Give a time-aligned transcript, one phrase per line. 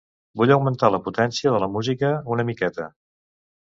[0.39, 2.93] Vull augmentar la potència de la música una miqueta.